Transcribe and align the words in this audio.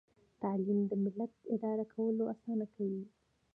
تعلیم 0.41 0.79
د 0.89 0.91
ملت 1.03 1.33
اداره 1.55 1.85
کول 1.93 2.15
اسانه 2.33 2.65
کوي. 2.75 3.03